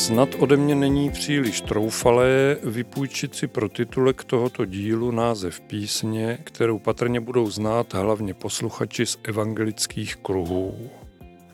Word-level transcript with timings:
Snad 0.00 0.28
ode 0.38 0.56
mě 0.56 0.74
není 0.74 1.10
příliš 1.10 1.60
troufalé 1.60 2.56
vypůjčit 2.62 3.34
si 3.34 3.46
pro 3.46 3.68
titulek 3.68 4.24
tohoto 4.24 4.64
dílu 4.64 5.10
název 5.10 5.60
písně, 5.60 6.38
kterou 6.44 6.78
patrně 6.78 7.20
budou 7.20 7.50
znát 7.50 7.94
hlavně 7.94 8.34
posluchači 8.34 9.06
z 9.06 9.18
evangelických 9.22 10.16
kruhů. 10.16 10.90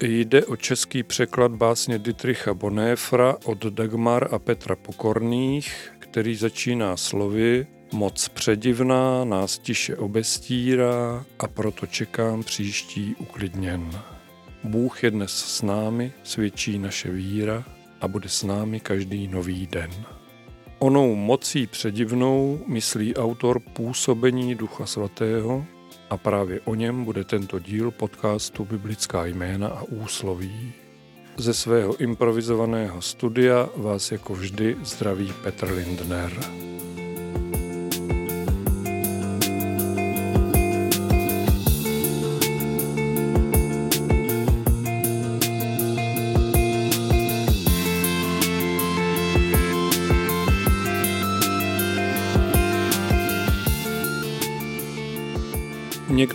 Jde 0.00 0.44
o 0.44 0.56
český 0.56 1.02
překlad 1.02 1.52
básně 1.52 1.98
Dietricha 1.98 2.54
Bonéfra 2.54 3.36
od 3.44 3.64
Dagmar 3.64 4.28
a 4.34 4.38
Petra 4.38 4.76
Pokorných, 4.76 5.92
který 5.98 6.36
začíná 6.36 6.96
slovy 6.96 7.66
Moc 7.92 8.28
předivná 8.28 9.24
nás 9.24 9.58
tiše 9.58 9.96
obestírá 9.96 11.24
a 11.38 11.48
proto 11.48 11.86
čekám 11.86 12.42
příští 12.42 13.14
uklidněn. 13.18 13.90
Bůh 14.64 15.04
je 15.04 15.10
dnes 15.10 15.32
s 15.32 15.62
námi, 15.62 16.12
svědčí 16.22 16.78
naše 16.78 17.10
víra 17.10 17.64
a 18.00 18.08
bude 18.08 18.28
s 18.28 18.42
námi 18.42 18.80
každý 18.80 19.28
nový 19.28 19.66
den. 19.66 19.90
Onou 20.78 21.14
mocí 21.14 21.66
předivnou 21.66 22.60
myslí 22.66 23.16
autor 23.16 23.60
působení 23.60 24.54
Ducha 24.54 24.86
Svatého 24.86 25.64
a 26.10 26.16
právě 26.16 26.60
o 26.60 26.74
něm 26.74 27.04
bude 27.04 27.24
tento 27.24 27.58
díl 27.58 27.90
podcastu 27.90 28.64
Biblická 28.64 29.26
jména 29.26 29.68
a 29.68 29.82
úsloví. 29.82 30.72
Ze 31.36 31.54
svého 31.54 31.96
improvizovaného 31.96 33.02
studia 33.02 33.68
vás 33.76 34.12
jako 34.12 34.34
vždy 34.34 34.76
zdraví 34.82 35.32
Petr 35.42 35.72
Lindner. 35.72 36.32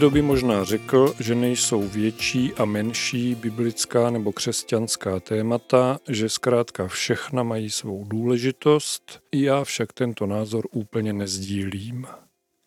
Někdo 0.01 0.11
by 0.13 0.21
možná 0.21 0.63
řekl, 0.63 1.13
že 1.19 1.35
nejsou 1.35 1.81
větší 1.81 2.53
a 2.53 2.65
menší 2.65 3.35
biblická 3.35 4.09
nebo 4.09 4.31
křesťanská 4.31 5.19
témata, 5.19 5.99
že 6.09 6.29
zkrátka 6.29 6.87
všechna 6.87 7.43
mají 7.43 7.69
svou 7.69 8.03
důležitost, 8.03 9.21
já 9.35 9.63
však 9.63 9.93
tento 9.93 10.25
názor 10.25 10.67
úplně 10.71 11.13
nezdílím. 11.13 12.07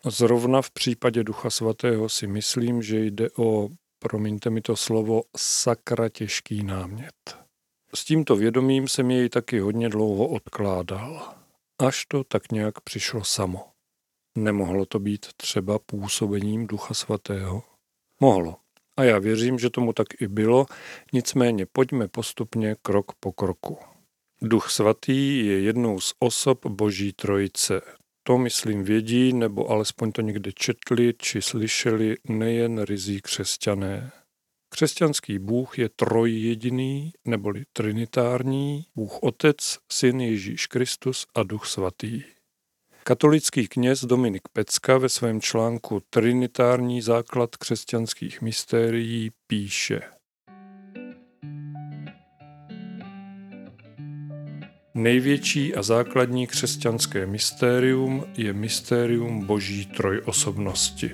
Zrovna 0.05 0.63
v 0.63 0.71
případě 0.71 1.25
Ducha 1.25 1.51
Svatého 1.51 2.09
si 2.09 2.27
myslím, 2.27 2.83
že 2.83 3.05
jde 3.05 3.29
o, 3.39 3.69
promiňte 3.99 4.51
mi 4.51 4.61
to 4.61 4.77
slovo, 4.77 5.23
sakra 5.37 6.09
těžký 6.09 6.63
námět. 6.63 7.39
S 7.95 8.05
tímto 8.05 8.37
vědomím 8.37 8.89
jsem 8.89 9.11
jej 9.11 9.29
taky 9.29 9.59
hodně 9.59 9.89
dlouho 9.89 10.29
odkládal, 10.29 11.35
až 11.79 12.07
to 12.09 12.25
tak 12.25 12.53
nějak 12.53 12.81
přišlo 12.81 13.25
samo. 13.25 13.74
Nemohlo 14.39 14.87
to 14.87 14.99
být 14.99 15.27
třeba 15.37 15.79
působením 15.79 16.67
Ducha 16.67 16.95
Svatého? 16.95 17.63
Mohlo. 18.21 18.57
A 18.97 19.05
já 19.05 19.19
věřím, 19.19 19.59
že 19.59 19.71
tomu 19.71 19.93
tak 19.93 20.07
i 20.21 20.29
bylo, 20.29 20.67
nicméně 21.13 21.67
pojďme 21.67 22.09
postupně 22.09 22.77
krok 22.83 23.13
po 23.21 23.33
kroku. 23.33 23.79
Duch 24.43 24.71
Svatý 24.71 25.47
je 25.47 25.61
jednou 25.61 26.01
z 26.01 26.15
osob 26.19 26.67
Boží 26.67 27.13
trojice. 27.13 27.81
To, 28.23 28.39
myslím, 28.39 28.85
vědí, 28.85 29.33
nebo 29.33 29.71
alespoň 29.71 30.13
to 30.13 30.23
někde 30.23 30.53
četli 30.53 31.15
či 31.19 31.43
slyšeli 31.43 32.17
nejen 32.29 32.83
rizí 32.83 33.21
křesťané. 33.21 34.13
Křesťanský 34.69 35.39
Bůh 35.39 35.79
je 35.79 35.89
trojjediný, 35.89 37.13
neboli 37.25 37.65
trinitární, 37.73 38.87
Bůh 38.95 39.23
Otec, 39.23 39.79
Syn 39.93 40.21
Ježíš 40.21 40.67
Kristus 40.67 41.27
a 41.35 41.43
Duch 41.43 41.67
Svatý. 41.67 42.23
Katolický 43.07 43.69
kněz 43.69 44.05
Dominik 44.05 44.43
Pecka 44.53 44.99
ve 44.99 45.09
svém 45.09 45.41
článku 45.41 46.03
Trinitární 46.11 47.03
základ 47.03 47.57
křesťanských 47.57 48.43
mystérií 48.43 49.31
píše 49.47 50.01
Největší 54.95 55.75
a 55.75 55.83
základní 55.83 56.47
křesťanské 56.47 57.27
mystérium 57.27 58.25
je 58.37 58.53
mystérium 58.53 59.47
boží 59.47 59.87
trojosobnosti. 59.87 61.11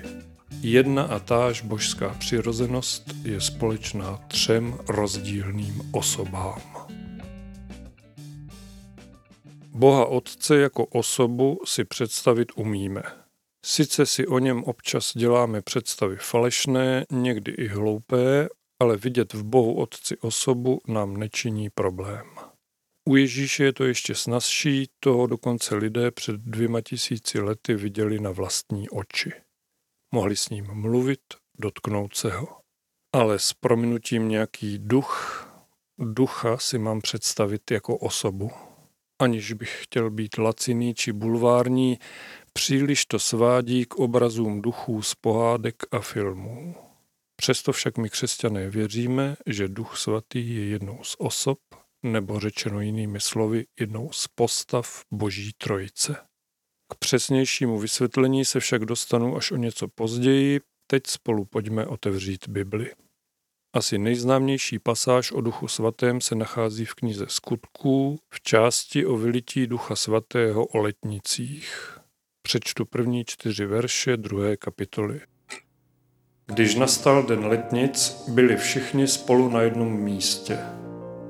Jedna 0.61 1.03
a 1.03 1.19
táž 1.19 1.61
božská 1.61 2.09
přirozenost 2.19 3.03
je 3.23 3.41
společná 3.41 4.19
třem 4.27 4.77
rozdílným 4.87 5.81
osobám. 5.91 6.70
Boha 9.81 10.05
Otce 10.05 10.57
jako 10.57 10.85
osobu 10.85 11.59
si 11.65 11.85
představit 11.85 12.51
umíme. 12.55 13.03
Sice 13.65 14.05
si 14.05 14.27
o 14.27 14.39
něm 14.39 14.63
občas 14.63 15.13
děláme 15.17 15.61
představy 15.61 16.15
falešné, 16.15 17.05
někdy 17.11 17.51
i 17.51 17.67
hloupé, 17.67 18.49
ale 18.81 18.97
vidět 18.97 19.33
v 19.33 19.43
Bohu 19.43 19.75
Otci 19.75 20.17
osobu 20.17 20.81
nám 20.87 21.17
nečiní 21.17 21.69
problém. 21.69 22.25
U 23.09 23.15
Ježíše 23.15 23.63
je 23.63 23.73
to 23.73 23.83
ještě 23.83 24.15
snazší, 24.15 24.89
toho 24.99 25.27
dokonce 25.27 25.75
lidé 25.75 26.11
před 26.11 26.35
dvěma 26.35 26.81
tisíci 26.81 27.39
lety 27.39 27.75
viděli 27.75 28.19
na 28.19 28.31
vlastní 28.31 28.89
oči. 28.89 29.31
Mohli 30.13 30.35
s 30.35 30.49
ním 30.49 30.67
mluvit, 30.73 31.21
dotknout 31.59 32.15
se 32.15 32.31
ho. 32.31 32.47
Ale 33.15 33.39
s 33.39 33.53
prominutím 33.53 34.29
nějaký 34.29 34.79
duch, 34.79 35.47
ducha 35.99 36.57
si 36.57 36.77
mám 36.77 37.01
představit 37.01 37.71
jako 37.71 37.97
osobu, 37.97 38.51
aniž 39.21 39.53
bych 39.53 39.83
chtěl 39.83 40.09
být 40.09 40.37
laciný 40.37 40.93
či 40.93 41.13
bulvární, 41.13 41.99
příliš 42.53 43.05
to 43.05 43.19
svádí 43.19 43.85
k 43.85 43.95
obrazům 43.95 44.61
duchů 44.61 45.01
z 45.01 45.15
pohádek 45.15 45.75
a 45.91 45.99
filmů. 45.99 46.75
Přesto 47.35 47.71
však 47.71 47.97
my 47.97 48.09
křesťané 48.09 48.69
věříme, 48.69 49.35
že 49.45 49.67
Duch 49.67 49.97
Svatý 49.97 50.55
je 50.55 50.65
jednou 50.65 51.03
z 51.03 51.15
osob, 51.19 51.59
nebo 52.03 52.39
řečeno 52.39 52.81
jinými 52.81 53.19
slovy, 53.19 53.65
jednou 53.79 54.11
z 54.11 54.27
postav 54.35 55.03
Boží 55.11 55.51
Trojice. 55.57 56.15
K 56.91 56.95
přesnějšímu 56.95 57.79
vysvětlení 57.79 58.45
se 58.45 58.59
však 58.59 58.85
dostanu 58.85 59.37
až 59.37 59.51
o 59.51 59.55
něco 59.55 59.87
později, 59.87 60.59
teď 60.87 61.07
spolu 61.07 61.45
pojďme 61.45 61.85
otevřít 61.85 62.49
Bibli. 62.49 62.91
Asi 63.73 63.97
nejznámější 63.97 64.79
pasáž 64.79 65.31
o 65.31 65.41
Duchu 65.41 65.67
Svatém 65.67 66.21
se 66.21 66.35
nachází 66.35 66.85
v 66.85 66.93
knize 66.93 67.25
Skutků 67.27 68.19
v 68.29 68.41
části 68.41 69.05
o 69.05 69.17
vylití 69.17 69.67
Ducha 69.67 69.95
Svatého 69.95 70.65
o 70.65 70.77
letnicích. 70.77 71.97
Přečtu 72.41 72.85
první 72.85 73.25
čtyři 73.25 73.65
verše 73.65 74.17
druhé 74.17 74.57
kapitoly. 74.57 75.21
Když 76.45 76.75
nastal 76.75 77.23
den 77.23 77.45
letnic, 77.45 78.23
byli 78.27 78.57
všichni 78.57 79.07
spolu 79.07 79.49
na 79.49 79.61
jednom 79.61 79.99
místě. 79.99 80.59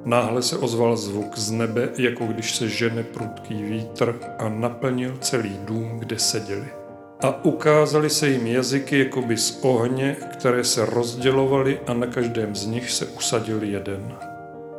Náhle 0.06 0.42
se 0.42 0.58
ozval 0.58 0.98
zvuk 0.98 1.38
z 1.38 1.52
nebe, 1.52 1.90
jako 1.98 2.26
když 2.26 2.56
se 2.56 2.70
žene 2.70 3.04
prudký 3.04 3.64
vítr 3.64 4.20
a 4.38 4.50
naplnil 4.50 5.18
celý 5.18 5.58
dům, 5.66 6.00
kde 6.00 6.20
seděli 6.20 6.81
a 7.24 7.46
ukázali 7.46 8.10
se 8.10 8.30
jim 8.30 8.48
jazyky 8.48 9.00
jakoby 9.00 9.38
z 9.38 9.60
ohně, 9.62 10.16
které 10.34 10.64
se 10.64 10.86
rozdělovaly 10.86 11.80
a 11.88 11.94
na 11.94 12.08
každém 12.08 12.56
z 12.56 12.66
nich 12.66 12.92
se 12.92 13.06
usadil 13.06 13.64
jeden. 13.64 14.14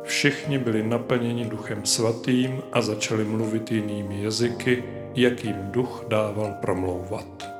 Všichni 0.03 0.57
byli 0.57 0.83
naplněni 0.83 1.45
duchem 1.45 1.85
svatým 1.85 2.61
a 2.71 2.81
začali 2.81 3.23
mluvit 3.23 3.71
jinými 3.71 4.23
jazyky, 4.23 4.83
jakým 5.15 5.55
duch 5.71 6.05
dával 6.07 6.53
promlouvat. 6.61 7.52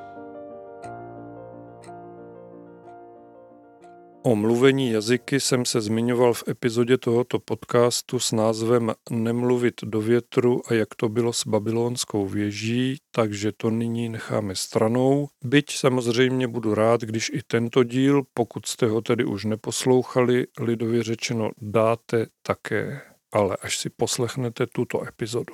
O 4.25 4.35
mluvení 4.35 4.91
jazyky 4.91 5.39
jsem 5.39 5.65
se 5.65 5.81
zmiňoval 5.81 6.33
v 6.33 6.43
epizodě 6.47 6.97
tohoto 6.97 7.39
podcastu 7.39 8.19
s 8.19 8.31
názvem 8.31 8.91
Nemluvit 9.09 9.81
do 9.83 10.01
větru 10.01 10.61
a 10.67 10.73
jak 10.73 10.95
to 10.95 11.09
bylo 11.09 11.33
s 11.33 11.47
babylonskou 11.47 12.27
věží, 12.27 12.97
takže 13.11 13.51
to 13.57 13.69
nyní 13.69 14.09
necháme 14.09 14.55
stranou. 14.55 15.27
Byť 15.43 15.71
samozřejmě 15.71 16.47
budu 16.47 16.75
rád, 16.75 17.01
když 17.01 17.31
i 17.33 17.39
tento 17.47 17.83
díl, 17.83 18.23
pokud 18.33 18.65
jste 18.65 18.85
ho 18.85 19.01
tedy 19.01 19.25
už 19.25 19.45
neposlouchali, 19.45 20.47
lidově 20.59 21.03
řečeno 21.03 21.51
dáte 21.61 22.25
také, 22.41 23.01
ale 23.31 23.57
až 23.61 23.77
si 23.77 23.89
poslechnete 23.89 24.67
tuto 24.67 25.07
epizodu. 25.07 25.53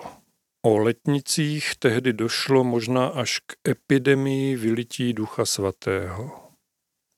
O 0.66 0.78
letnicích 0.78 1.72
tehdy 1.80 2.14
došlo 2.14 2.64
možná 2.64 3.08
až 3.08 3.40
k 3.40 3.70
epidemii 3.70 4.56
vylití 4.56 5.14
Ducha 5.14 5.46
Svatého. 5.46 6.49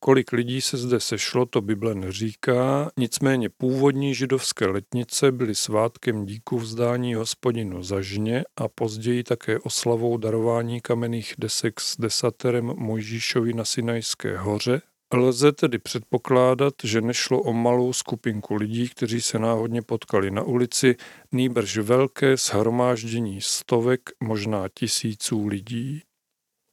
Kolik 0.04 0.32
lidí 0.32 0.62
se 0.62 0.78
zde 0.78 1.00
sešlo, 1.00 1.46
to 1.46 1.62
Bible 1.62 1.96
neříká, 1.96 2.92
nicméně 2.98 3.50
původní 3.50 4.16
židovské 4.16 4.66
letnice 4.66 5.32
byly 5.32 5.56
svátkem 5.56 6.26
díku 6.26 6.58
vzdání 6.58 7.14
hospodinu 7.14 7.84
za 7.84 8.02
žně 8.02 8.44
a 8.56 8.68
později 8.68 9.24
také 9.24 9.60
oslavou 9.60 10.18
darování 10.18 10.82
kamenných 10.82 11.34
desek 11.38 11.80
s 11.82 11.98
desaterem 11.98 12.66
Mojžíšovi 12.66 13.54
na 13.54 13.66
Sinajské 13.66 14.38
hoře, 14.38 14.82
Lze 15.14 15.52
tedy 15.52 15.80
předpokládat, 15.80 16.74
že 16.84 17.02
nešlo 17.02 17.42
o 17.42 17.54
malou 17.54 17.94
skupinku 17.94 18.56
lidí, 18.56 18.90
kteří 18.90 19.22
se 19.22 19.40
náhodně 19.40 19.82
potkali 19.82 20.32
na 20.32 20.44
ulici, 20.44 20.96
nýbrž 21.32 21.78
velké 21.78 22.38
shromáždění 22.38 23.42
stovek, 23.42 24.10
možná 24.24 24.70
tisíců 24.74 25.48
lidí. 25.48 26.02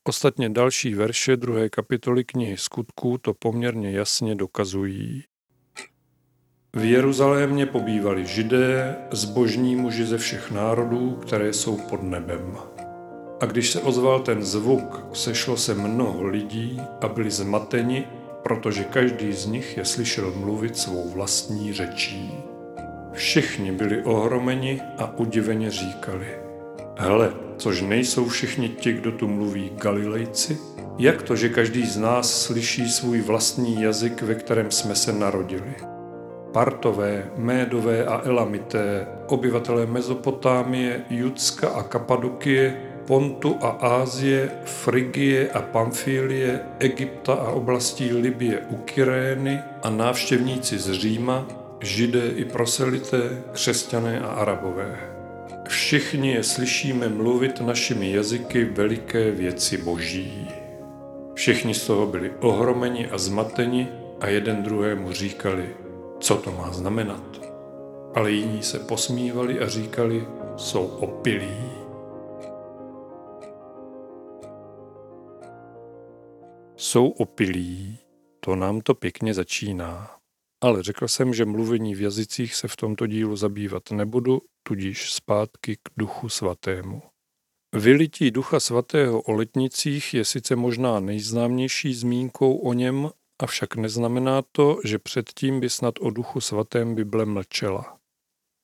Ostatně 0.09 0.49
další 0.49 0.95
verše 0.95 1.37
druhé 1.37 1.69
kapitoly 1.69 2.25
knihy 2.25 2.57
skutků 2.57 3.19
to 3.19 3.35
poměrně 3.35 3.91
jasně 3.91 4.35
dokazují. 4.35 5.25
V 6.77 6.85
Jeruzalémě 6.85 7.67
pobývali 7.67 8.27
židé, 8.27 8.97
zbožní 9.11 9.77
muži 9.77 10.05
ze 10.07 10.19
všech 10.19 10.51
národů, 10.51 11.11
které 11.11 11.53
jsou 11.53 11.77
pod 11.77 12.03
nebem. 12.03 12.57
A 13.41 13.47
když 13.47 13.71
se 13.71 13.81
ozval 13.81 14.21
ten 14.21 14.45
zvuk, 14.45 15.07
sešlo 15.13 15.57
se 15.57 15.75
mnoho 15.75 16.27
lidí 16.27 16.81
a 17.01 17.09
byli 17.09 17.31
zmateni, 17.31 18.05
protože 18.43 18.85
každý 18.85 19.33
z 19.33 19.47
nich 19.47 19.77
je 19.77 19.85
slyšel 19.85 20.33
mluvit 20.35 20.77
svou 20.77 21.11
vlastní 21.11 21.73
řečí. 21.73 22.33
Všichni 23.13 23.73
byli 23.73 24.03
ohromeni 24.03 24.81
a 24.99 25.19
udiveně 25.19 25.71
říkali, 25.71 26.48
hele, 26.99 27.33
což 27.57 27.83
nejsou 27.83 28.29
všichni 28.29 28.69
ti, 28.69 28.93
kdo 28.93 29.13
tu 29.13 29.29
mluví 29.29 29.71
Galilejci? 29.75 30.59
Jak 30.99 31.23
to, 31.23 31.37
že 31.37 31.49
každý 31.49 31.87
z 31.87 31.97
nás 31.97 32.43
slyší 32.43 32.89
svůj 32.89 33.21
vlastní 33.21 33.83
jazyk, 33.83 34.23
ve 34.23 34.35
kterém 34.35 34.71
jsme 34.71 34.95
se 34.95 35.13
narodili? 35.13 35.75
Partové, 36.53 37.31
Médové 37.37 38.05
a 38.05 38.23
Elamité, 38.25 39.07
obyvatelé 39.27 39.87
Mezopotámie, 39.87 41.05
Judska 41.11 41.69
a 41.69 41.83
Kapadokie, 41.83 42.77
Pontu 43.07 43.57
a 43.61 43.69
Ázie, 43.69 44.51
Frigie 44.65 45.51
a 45.51 45.63
Pamfílie, 45.63 46.61
Egypta 46.79 47.35
a 47.35 47.49
oblastí 47.49 48.13
Libie 48.13 48.59
u 48.71 48.77
Kyrény 48.77 49.61
a 49.83 49.91
návštěvníci 49.91 50.79
z 50.79 50.93
Říma, 50.93 51.47
židé 51.81 52.27
i 52.29 52.45
proselité, 52.45 53.43
křesťané 53.53 54.21
a 54.21 54.27
arabové. 54.27 55.08
Všichni 55.69 56.33
je 56.33 56.43
slyšíme 56.43 57.09
mluvit 57.09 57.61
našimi 57.61 58.13
jazyky 58.13 58.65
veliké 58.65 59.31
věci 59.31 59.77
boží. 59.77 60.49
Všichni 61.35 61.75
z 61.75 61.87
toho 61.87 62.07
byli 62.07 62.31
ohromeni 62.41 63.11
a 63.11 63.19
zmateni 63.19 63.89
a 64.21 64.27
jeden 64.29 64.63
druhému 64.63 65.13
říkali, 65.13 65.77
co 66.21 66.37
to 66.37 66.53
má 66.53 66.73
znamenat. 66.73 67.41
Ale 68.15 68.31
jiní 68.31 68.63
se 68.63 68.79
posmívali 68.79 69.61
a 69.61 69.69
říkali, 69.69 70.27
jsou 70.57 70.87
opilí. 70.87 71.59
Jsou 76.77 77.09
opilí, 77.09 77.99
to 78.41 78.57
nám 78.57 78.81
to 78.81 78.95
pěkně 78.95 79.35
začíná. 79.35 80.18
Ale 80.61 80.83
řekl 80.83 81.09
jsem, 81.09 81.35
že 81.35 81.45
mluvení 81.45 81.95
v 81.95 82.01
jazycích 82.01 82.55
se 82.55 82.69
v 82.69 82.77
tomto 82.77 83.07
dílu 83.07 83.37
zabývat 83.37 83.91
nebudu, 83.91 84.41
tudíž 84.63 85.13
zpátky 85.13 85.77
k 85.77 85.89
duchu 85.97 86.29
svatému. 86.29 87.03
Vylití 87.75 88.31
ducha 88.31 88.61
svatého 88.61 89.23
o 89.23 89.33
letnicích 89.33 90.15
je 90.15 90.25
sice 90.25 90.57
možná 90.57 91.01
nejznámější 91.01 91.95
zmínkou 91.95 92.57
o 92.57 92.73
něm, 92.73 93.11
avšak 93.43 93.77
neznamená 93.77 94.43
to, 94.53 94.79
že 94.85 94.99
předtím 94.99 95.61
by 95.61 95.71
snad 95.71 95.95
o 96.01 96.11
duchu 96.11 96.41
svatém 96.41 96.95
Bible 96.95 97.25
mlčela. 97.25 97.99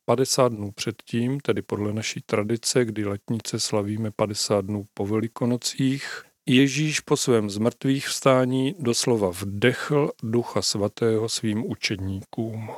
50 0.06 0.48
dnů 0.48 0.72
předtím, 0.72 1.40
tedy 1.40 1.62
podle 1.62 1.92
naší 1.92 2.20
tradice, 2.26 2.84
kdy 2.84 3.04
letnice 3.04 3.60
slavíme 3.60 4.10
50 4.10 4.64
dnů 4.64 4.86
po 4.94 5.06
velikonocích, 5.06 6.24
Ježíš 6.48 7.00
po 7.00 7.16
svém 7.16 7.50
zmrtvých 7.50 8.08
vstání 8.08 8.74
doslova 8.78 9.30
vdechl 9.30 10.10
ducha 10.22 10.62
svatého 10.62 11.28
svým 11.28 11.70
učedníkům. 11.70 12.70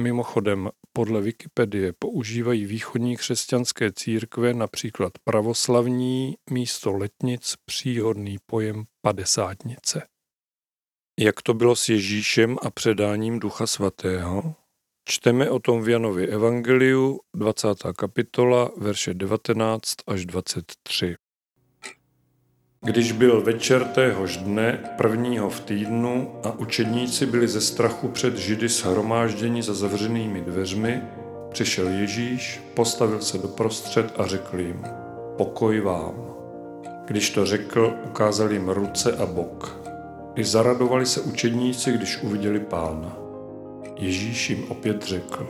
Mimochodem, 0.00 0.70
podle 0.92 1.20
Wikipedie 1.20 1.92
používají 1.98 2.66
východní 2.66 3.16
křesťanské 3.16 3.92
církve 3.92 4.54
například 4.54 5.12
pravoslavní 5.24 6.36
místo 6.50 6.92
letnic 6.92 7.54
příhodný 7.64 8.36
pojem 8.46 8.84
padesátnice. 9.00 10.06
Jak 11.20 11.42
to 11.42 11.54
bylo 11.54 11.76
s 11.76 11.88
Ježíšem 11.88 12.56
a 12.62 12.70
předáním 12.70 13.38
Ducha 13.38 13.66
Svatého? 13.66 14.54
Čteme 15.08 15.50
o 15.50 15.58
tom 15.58 15.82
v 15.82 15.88
Janově 15.88 16.26
Evangeliu, 16.26 17.20
20. 17.36 17.68
kapitola, 17.96 18.70
verše 18.76 19.14
19 19.14 19.94
až 20.06 20.26
23. 20.26 21.16
Když 22.82 23.12
byl 23.12 23.40
večer 23.40 23.84
téhož 23.84 24.36
dne, 24.36 24.78
prvního 24.96 25.50
v 25.50 25.60
týdnu, 25.60 26.30
a 26.44 26.58
učedníci 26.58 27.26
byli 27.26 27.48
ze 27.48 27.60
strachu 27.60 28.08
před 28.08 28.36
Židy 28.36 28.68
shromážděni 28.68 29.62
za 29.62 29.74
zavřenými 29.74 30.40
dveřmi, 30.40 31.02
přišel 31.50 31.88
Ježíš, 31.88 32.60
postavil 32.74 33.20
se 33.20 33.38
doprostřed 33.38 34.20
a 34.20 34.26
řekl 34.26 34.60
jim, 34.60 34.84
pokoj 35.36 35.80
vám. 35.80 36.14
Když 37.04 37.30
to 37.30 37.46
řekl, 37.46 37.94
ukázal 38.04 38.52
jim 38.52 38.68
ruce 38.68 39.16
a 39.16 39.26
bok. 39.26 39.80
I 40.34 40.44
zaradovali 40.44 41.06
se 41.06 41.20
učedníci, 41.20 41.92
když 41.92 42.22
uviděli 42.22 42.60
pána. 42.60 43.16
Ježíš 43.96 44.50
jim 44.50 44.64
opět 44.68 45.02
řekl, 45.02 45.48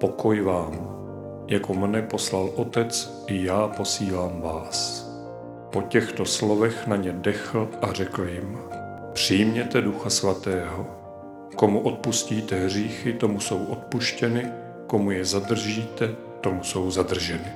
pokoj 0.00 0.40
vám. 0.40 0.96
Jako 1.48 1.74
mne 1.74 2.02
poslal 2.02 2.50
otec, 2.54 3.22
i 3.26 3.44
já 3.44 3.68
posílám 3.68 4.40
vás. 4.40 5.05
Po 5.76 5.82
těchto 5.82 6.24
slovech 6.24 6.86
na 6.86 6.96
ně 6.96 7.12
dechl 7.12 7.68
a 7.82 7.92
řekl 7.92 8.22
jim, 8.24 8.58
přijměte 9.12 9.80
ducha 9.80 10.10
svatého. 10.10 10.86
Komu 11.56 11.80
odpustíte 11.80 12.56
hříchy, 12.56 13.12
tomu 13.12 13.40
jsou 13.40 13.64
odpuštěny, 13.64 14.52
komu 14.86 15.10
je 15.10 15.24
zadržíte, 15.24 16.16
tomu 16.40 16.64
jsou 16.64 16.90
zadrženy. 16.90 17.52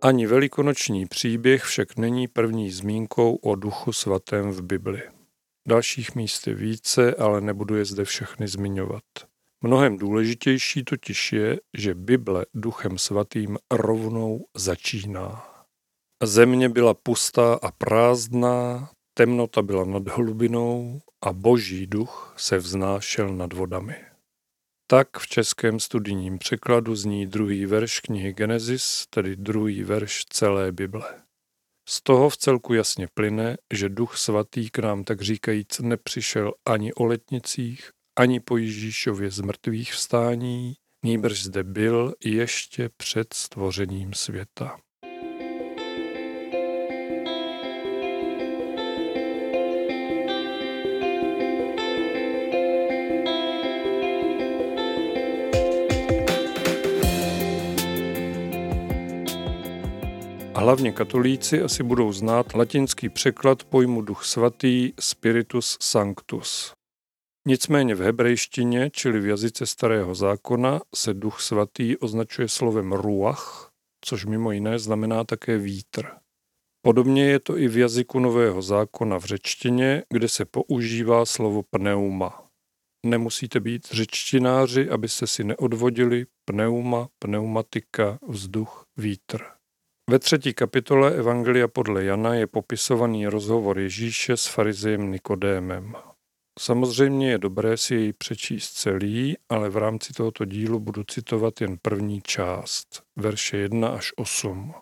Ani 0.00 0.26
velikonoční 0.26 1.06
příběh 1.06 1.62
však 1.62 1.96
není 1.96 2.28
první 2.28 2.70
zmínkou 2.70 3.34
o 3.34 3.54
duchu 3.54 3.92
svatém 3.92 4.50
v 4.50 4.62
Bibli. 4.62 5.02
Dalších 5.68 6.14
míst 6.14 6.46
je 6.46 6.54
více, 6.54 7.14
ale 7.14 7.40
nebudu 7.40 7.76
je 7.76 7.84
zde 7.84 8.04
všechny 8.04 8.48
zmiňovat. 8.48 9.02
Mnohem 9.64 9.98
důležitější 9.98 10.84
totiž 10.84 11.32
je, 11.32 11.60
že 11.74 11.94
Bible 11.94 12.46
duchem 12.54 12.98
svatým 12.98 13.58
rovnou 13.70 14.46
začíná. 14.56 15.44
Země 16.24 16.68
byla 16.68 16.94
pustá 16.94 17.54
a 17.54 17.70
prázdná, 17.70 18.90
temnota 19.14 19.62
byla 19.62 19.84
nad 19.84 20.08
hlubinou 20.08 21.00
a 21.24 21.32
boží 21.32 21.86
duch 21.86 22.34
se 22.36 22.58
vznášel 22.58 23.28
nad 23.28 23.52
vodami. 23.52 23.96
Tak 24.86 25.08
v 25.18 25.26
českém 25.26 25.80
studijním 25.80 26.38
překladu 26.38 26.94
zní 26.94 27.26
druhý 27.26 27.66
verš 27.66 28.00
knihy 28.00 28.32
Genesis, 28.32 29.06
tedy 29.10 29.36
druhý 29.36 29.82
verš 29.82 30.24
celé 30.24 30.72
Bible. 30.72 31.22
Z 31.88 32.02
toho 32.02 32.28
v 32.28 32.36
celku 32.36 32.74
jasně 32.74 33.08
plyne, 33.14 33.56
že 33.72 33.88
duch 33.88 34.16
svatý 34.16 34.70
k 34.70 34.78
nám 34.78 35.04
tak 35.04 35.22
říkajíc 35.22 35.78
nepřišel 35.78 36.52
ani 36.66 36.94
o 36.94 37.04
letnicích, 37.04 37.90
ani 38.16 38.40
po 38.40 38.56
Ježíšově 38.56 39.30
zmrtvých 39.30 39.92
vstání, 39.92 40.74
nýbrž 41.04 41.42
zde 41.42 41.64
byl 41.64 42.14
ještě 42.24 42.88
před 42.96 43.34
stvořením 43.34 44.12
světa. 44.12 44.76
Hlavně 60.54 60.92
katolíci 60.92 61.62
asi 61.62 61.82
budou 61.82 62.12
znát 62.12 62.54
latinský 62.54 63.08
překlad 63.08 63.64
pojmu 63.64 64.02
Duch 64.02 64.24
Svatý 64.24 64.92
Spiritus 65.00 65.78
Sanctus. 65.80 66.74
Nicméně 67.46 67.94
v 67.94 68.00
hebrejštině, 68.00 68.90
čili 68.90 69.20
v 69.20 69.26
jazyce 69.26 69.66
starého 69.66 70.14
zákona, 70.14 70.80
se 70.94 71.14
duch 71.14 71.40
svatý 71.40 71.96
označuje 71.96 72.48
slovem 72.48 72.92
ruach, 72.92 73.70
což 74.04 74.24
mimo 74.24 74.52
jiné 74.52 74.78
znamená 74.78 75.24
také 75.24 75.58
vítr. 75.58 76.06
Podobně 76.86 77.24
je 77.24 77.40
to 77.40 77.58
i 77.58 77.68
v 77.68 77.76
jazyku 77.76 78.18
nového 78.18 78.62
zákona 78.62 79.18
v 79.18 79.24
řečtině, 79.24 80.02
kde 80.10 80.28
se 80.28 80.44
používá 80.44 81.26
slovo 81.26 81.62
pneuma. 81.70 82.48
Nemusíte 83.06 83.60
být 83.60 83.86
řečtináři, 83.92 84.90
abyste 84.90 85.26
si 85.26 85.44
neodvodili 85.44 86.26
pneuma, 86.44 87.08
pneumatika, 87.18 88.18
vzduch, 88.28 88.86
vítr. 88.96 89.44
Ve 90.10 90.18
třetí 90.18 90.54
kapitole 90.54 91.14
Evangelia 91.14 91.68
podle 91.68 92.04
Jana 92.04 92.34
je 92.34 92.46
popisovaný 92.46 93.26
rozhovor 93.26 93.78
Ježíše 93.78 94.36
s 94.36 94.46
farizejem 94.46 95.12
Nikodémem. 95.12 95.94
Samozřejmě 96.58 97.30
je 97.30 97.38
dobré 97.38 97.76
si 97.76 97.94
jej 97.94 98.12
přečíst 98.12 98.72
celý, 98.72 99.36
ale 99.48 99.68
v 99.70 99.76
rámci 99.76 100.12
tohoto 100.12 100.44
dílu 100.44 100.80
budu 100.80 101.04
citovat 101.04 101.60
jen 101.60 101.76
první 101.82 102.20
část, 102.22 103.02
verše 103.16 103.56
1 103.56 103.88
až 103.88 104.12
8. 104.16 104.74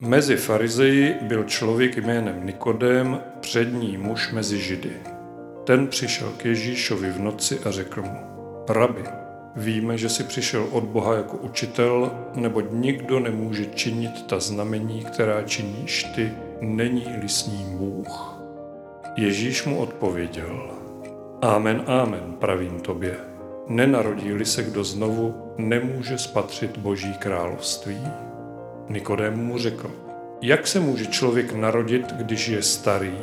Mezi 0.00 0.36
farizeji 0.36 1.14
byl 1.22 1.44
člověk 1.44 1.96
jménem 1.96 2.46
Nikodém, 2.46 3.20
přední 3.40 3.96
muž 3.96 4.32
mezi 4.32 4.58
Židy. 4.58 4.92
Ten 5.64 5.86
přišel 5.88 6.32
k 6.36 6.44
Ježíšovi 6.44 7.10
v 7.10 7.18
noci 7.18 7.60
a 7.60 7.70
řekl 7.70 8.02
mu, 8.02 8.18
Rabi, 8.68 9.04
víme, 9.56 9.98
že 9.98 10.08
jsi 10.08 10.24
přišel 10.24 10.68
od 10.72 10.84
Boha 10.84 11.14
jako 11.14 11.36
učitel, 11.36 12.10
neboť 12.34 12.64
nikdo 12.70 13.20
nemůže 13.20 13.66
činit 13.66 14.26
ta 14.26 14.40
znamení, 14.40 15.04
která 15.04 15.42
činíš 15.42 16.04
ty, 16.14 16.32
není-li 16.60 17.28
s 17.28 17.46
ním 17.46 17.78
Bůh. 17.78 18.35
Ježíš 19.16 19.64
mu 19.64 19.78
odpověděl, 19.78 20.70
Amen, 21.42 21.82
amen, 21.86 22.36
pravím 22.38 22.80
tobě. 22.80 23.16
Nenarodí-li 23.68 24.44
se 24.44 24.62
kdo 24.62 24.84
znovu, 24.84 25.34
nemůže 25.58 26.18
spatřit 26.18 26.78
Boží 26.78 27.14
království. 27.14 28.00
Nikodém 28.88 29.38
mu 29.38 29.58
řekl, 29.58 29.90
jak 30.42 30.66
se 30.66 30.80
může 30.80 31.06
člověk 31.06 31.52
narodit, 31.52 32.12
když 32.12 32.48
je 32.48 32.62
starý? 32.62 33.18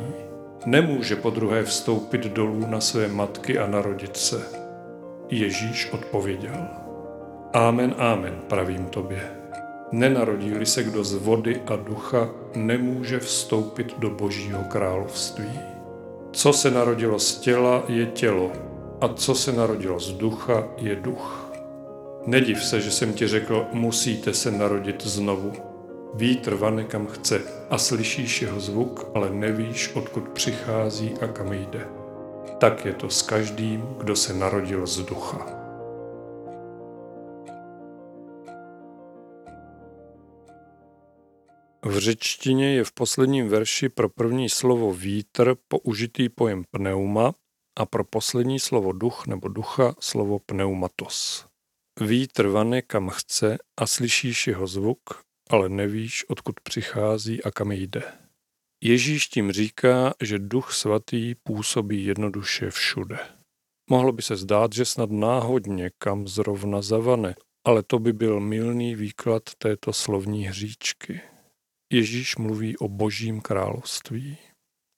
Nemůže 0.66 1.16
po 1.16 1.30
druhé 1.30 1.62
vstoupit 1.62 2.26
dolů 2.26 2.66
na 2.66 2.80
své 2.80 3.08
matky 3.08 3.58
a 3.58 3.66
narodit 3.66 4.16
se. 4.16 4.42
Ježíš 5.30 5.92
odpověděl, 5.92 6.68
Amen, 7.52 7.94
amen, 7.98 8.40
pravím 8.48 8.84
tobě. 8.86 9.30
Nenarodí-li 9.92 10.66
se 10.66 10.84
kdo 10.84 11.04
z 11.04 11.14
vody 11.14 11.62
a 11.66 11.76
ducha, 11.76 12.28
nemůže 12.54 13.18
vstoupit 13.18 13.98
do 13.98 14.10
Božího 14.10 14.64
království. 14.64 15.73
Co 16.34 16.52
se 16.52 16.70
narodilo 16.70 17.18
z 17.18 17.38
těla, 17.38 17.82
je 17.88 18.06
tělo, 18.06 18.52
a 19.00 19.08
co 19.08 19.34
se 19.34 19.52
narodilo 19.52 20.00
z 20.00 20.12
ducha, 20.12 20.68
je 20.76 20.96
duch. 20.96 21.52
Nediv 22.26 22.64
se, 22.64 22.80
že 22.80 22.90
jsem 22.90 23.12
ti 23.12 23.28
řekl, 23.28 23.66
musíte 23.72 24.34
se 24.34 24.50
narodit 24.50 25.06
znovu. 25.06 25.52
Vítr 26.14 26.54
vane 26.54 26.84
kam 26.84 27.06
chce 27.06 27.40
a 27.70 27.78
slyšíš 27.78 28.42
jeho 28.42 28.60
zvuk, 28.60 29.10
ale 29.14 29.30
nevíš, 29.30 29.90
odkud 29.94 30.28
přichází 30.28 31.14
a 31.20 31.26
kam 31.26 31.52
jde. 31.52 31.86
Tak 32.58 32.84
je 32.84 32.92
to 32.92 33.10
s 33.10 33.22
každým, 33.22 33.80
kdo 33.98 34.16
se 34.16 34.34
narodil 34.34 34.86
z 34.86 34.98
ducha. 34.98 35.63
V 41.86 41.98
řečtině 41.98 42.74
je 42.74 42.84
v 42.84 42.92
posledním 42.92 43.48
verši 43.48 43.88
pro 43.88 44.08
první 44.08 44.48
slovo 44.48 44.94
vítr 44.94 45.56
použitý 45.68 46.28
pojem 46.28 46.64
pneuma 46.70 47.34
a 47.78 47.86
pro 47.86 48.04
poslední 48.04 48.60
slovo 48.60 48.92
duch 48.92 49.26
nebo 49.26 49.48
ducha 49.48 49.94
slovo 50.00 50.38
pneumatos. 50.38 51.46
Vítr 52.00 52.46
vane 52.46 52.82
kam 52.82 53.08
chce 53.08 53.58
a 53.76 53.86
slyšíš 53.86 54.46
jeho 54.46 54.66
zvuk, 54.66 55.00
ale 55.50 55.68
nevíš, 55.68 56.24
odkud 56.28 56.60
přichází 56.60 57.42
a 57.42 57.50
kam 57.50 57.72
jde. 57.72 58.02
Ježíš 58.84 59.28
tím 59.28 59.52
říká, 59.52 60.14
že 60.22 60.38
duch 60.38 60.72
svatý 60.72 61.34
působí 61.34 62.04
jednoduše 62.04 62.70
všude. 62.70 63.18
Mohlo 63.90 64.12
by 64.12 64.22
se 64.22 64.36
zdát, 64.36 64.72
že 64.72 64.84
snad 64.84 65.10
náhodně 65.10 65.90
kam 65.98 66.28
zrovna 66.28 66.82
zavane, 66.82 67.34
ale 67.66 67.82
to 67.82 67.98
by 67.98 68.12
byl 68.12 68.40
milný 68.40 68.94
výklad 68.94 69.42
této 69.58 69.92
slovní 69.92 70.44
hříčky. 70.44 71.20
Ježíš 71.94 72.36
mluví 72.36 72.76
o 72.76 72.88
božím 72.88 73.40
království. 73.40 74.38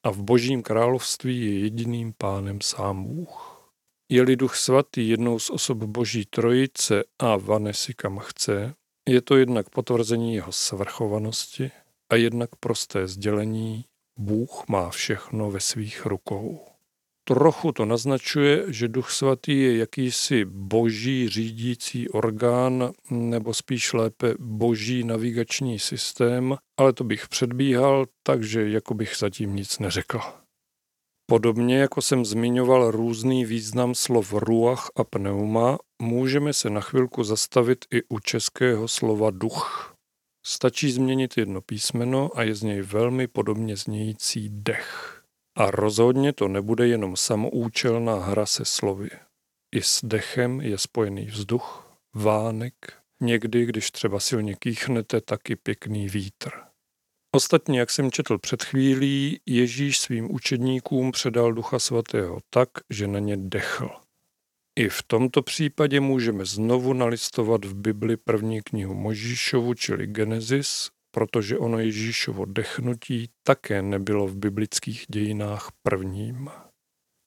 A 0.06 0.10
v 0.10 0.22
božím 0.22 0.62
království 0.62 1.40
je 1.40 1.58
jediným 1.58 2.12
pánem 2.18 2.60
sám 2.60 3.04
Bůh. 3.04 3.62
Je-li 4.08 4.36
duch 4.36 4.56
svatý 4.56 5.08
jednou 5.08 5.38
z 5.38 5.50
osob 5.50 5.78
boží 5.78 6.24
trojice 6.24 7.04
a 7.18 7.36
vane 7.36 7.74
si 7.74 7.94
kam 7.94 8.18
chce, 8.18 8.74
je 9.08 9.22
to 9.22 9.36
jednak 9.36 9.70
potvrzení 9.70 10.34
jeho 10.34 10.52
svrchovanosti 10.52 11.70
a 12.10 12.16
jednak 12.16 12.56
prosté 12.56 13.06
sdělení 13.06 13.84
Bůh 14.18 14.64
má 14.68 14.90
všechno 14.90 15.50
ve 15.50 15.60
svých 15.60 16.06
rukou. 16.06 16.75
Trochu 17.28 17.72
to 17.72 17.84
naznačuje, 17.84 18.64
že 18.68 18.88
Duch 18.88 19.10
Svatý 19.10 19.60
je 19.60 19.76
jakýsi 19.76 20.44
boží 20.44 21.28
řídící 21.28 22.08
orgán, 22.08 22.92
nebo 23.10 23.54
spíš 23.54 23.92
lépe 23.92 24.34
boží 24.38 25.04
navigační 25.04 25.78
systém, 25.78 26.56
ale 26.78 26.92
to 26.92 27.04
bych 27.04 27.28
předbíhal, 27.28 28.06
takže 28.22 28.68
jako 28.68 28.94
bych 28.94 29.16
zatím 29.18 29.56
nic 29.56 29.78
neřekl. 29.78 30.20
Podobně 31.30 31.78
jako 31.78 32.02
jsem 32.02 32.24
zmiňoval 32.24 32.90
různý 32.90 33.44
význam 33.44 33.94
slov 33.94 34.32
ruach 34.32 34.90
a 34.96 35.04
pneuma, 35.04 35.78
můžeme 36.02 36.52
se 36.52 36.70
na 36.70 36.80
chvilku 36.80 37.24
zastavit 37.24 37.84
i 37.94 38.02
u 38.08 38.18
českého 38.18 38.88
slova 38.88 39.30
duch. 39.30 39.94
Stačí 40.46 40.90
změnit 40.90 41.36
jedno 41.36 41.60
písmeno 41.60 42.30
a 42.34 42.42
je 42.42 42.54
z 42.54 42.62
něj 42.62 42.82
velmi 42.82 43.26
podobně 43.26 43.76
znějící 43.76 44.48
dech. 44.52 45.15
A 45.56 45.70
rozhodně 45.70 46.32
to 46.32 46.48
nebude 46.48 46.88
jenom 46.88 47.16
samoučelná 47.16 48.24
hra 48.24 48.46
se 48.46 48.64
slovy. 48.64 49.08
I 49.74 49.82
s 49.82 50.00
dechem 50.04 50.60
je 50.60 50.78
spojený 50.78 51.26
vzduch, 51.26 51.98
vánek, 52.14 52.74
někdy, 53.20 53.66
když 53.66 53.90
třeba 53.90 54.20
silně 54.20 54.54
kýchnete, 54.54 55.20
taky 55.20 55.56
pěkný 55.56 56.08
vítr. 56.08 56.50
Ostatně, 57.34 57.78
jak 57.78 57.90
jsem 57.90 58.10
četl 58.10 58.38
před 58.38 58.64
chvílí, 58.64 59.40
Ježíš 59.46 59.98
svým 59.98 60.34
učedníkům 60.34 61.12
předal 61.12 61.52
Ducha 61.52 61.78
Svatého 61.78 62.40
tak, 62.50 62.68
že 62.90 63.06
na 63.06 63.18
ně 63.18 63.36
dechl. 63.36 63.90
I 64.78 64.88
v 64.88 65.02
tomto 65.02 65.42
případě 65.42 66.00
můžeme 66.00 66.44
znovu 66.44 66.92
nalistovat 66.92 67.64
v 67.64 67.74
Bibli 67.74 68.16
první 68.16 68.62
knihu 68.62 68.94
Možíšovu, 68.94 69.74
čili 69.74 70.06
Genesis, 70.06 70.90
protože 71.16 71.58
ono 71.58 71.78
Ježíšovo 71.78 72.44
dechnutí 72.44 73.28
také 73.42 73.82
nebylo 73.82 74.26
v 74.26 74.36
biblických 74.36 75.04
dějinách 75.08 75.68
prvním. 75.82 76.50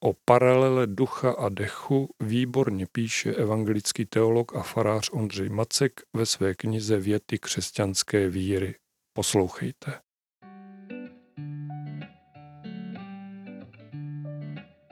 O 0.04 0.12
paralele 0.24 0.86
ducha 0.86 1.30
a 1.30 1.48
dechu 1.48 2.08
výborně 2.20 2.86
píše 2.92 3.34
evangelický 3.34 4.06
teolog 4.06 4.56
a 4.56 4.62
farář 4.62 5.10
Ondřej 5.12 5.48
Macek 5.48 6.00
ve 6.16 6.26
své 6.26 6.54
knize 6.54 7.00
Věty 7.00 7.38
křesťanské 7.38 8.28
víry. 8.28 8.74
Poslouchejte. 9.12 10.00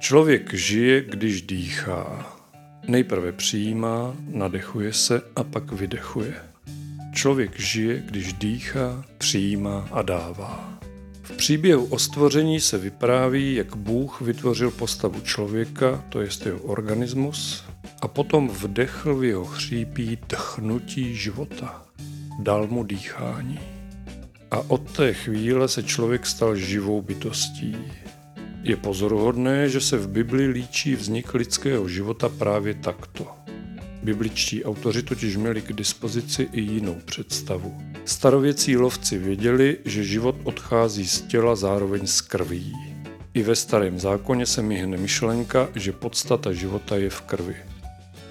Člověk 0.00 0.55
žije, 0.55 1.00
když 1.02 1.43
dýchá. 1.43 2.37
Nejprve 2.88 3.33
přijímá, 3.33 4.17
nadechuje 4.21 4.93
se 4.93 5.23
a 5.37 5.45
pak 5.45 5.73
vydechuje. 5.73 6.57
Člověk 7.18 7.60
žije, 7.60 8.02
když 8.06 8.32
dýchá, 8.32 9.04
přijímá 9.18 9.88
a 9.92 10.02
dává. 10.02 10.78
V 11.22 11.32
příběhu 11.37 11.84
o 11.84 11.98
stvoření 11.98 12.60
se 12.60 12.78
vypráví, 12.78 13.54
jak 13.54 13.76
Bůh 13.76 14.20
vytvořil 14.20 14.70
postavu 14.70 15.20
člověka, 15.20 16.04
to 16.08 16.20
je 16.20 16.28
jeho 16.44 16.58
organismus, 16.58 17.64
a 18.02 18.08
potom 18.08 18.48
vdechl 18.48 19.16
v 19.16 19.25
jeho 19.25 19.44
chřípí 19.44 20.18
tchnutí 20.26 21.16
života. 21.16 21.82
Dal 22.38 22.66
mu 22.66 22.84
dýchání. 22.84 23.60
A 24.50 24.70
od 24.70 24.96
té 24.96 25.14
chvíle 25.14 25.68
se 25.68 25.82
člověk 25.82 26.26
stal 26.26 26.56
živou 26.56 27.02
bytostí. 27.02 27.76
Je 28.62 28.76
pozoruhodné, 28.76 29.68
že 29.68 29.80
se 29.80 29.98
v 29.98 30.08
Bibli 30.08 30.46
líčí 30.46 30.96
vznik 30.96 31.34
lidského 31.34 31.88
života 31.88 32.28
právě 32.28 32.75
takto– 32.75 33.26
Bibličtí 34.02 34.64
autoři 34.64 35.02
totiž 35.02 35.37
měli 35.37 35.62
k 35.62 35.73
dispozici 35.73 36.49
i 36.52 36.61
jinou 36.61 36.95
představu. 37.05 37.78
Starověcí 38.05 38.76
lovci 38.76 39.19
věděli, 39.19 39.76
že 39.85 40.05
život 40.05 40.37
odchází 40.45 41.09
z 41.09 41.21
těla 41.21 41.57
zároveň 41.57 42.07
z 42.07 42.21
krví. 42.21 42.73
I 43.35 43.43
ve 43.43 43.57
starém 43.57 43.99
zákoně 43.99 44.47
se 44.47 44.62
myhne 44.62 44.97
myšlenka, 44.97 45.69
že 45.75 45.93
podstata 45.93 46.52
života 46.52 46.97
je 46.97 47.11
v 47.11 47.21
krvi. 47.21 47.57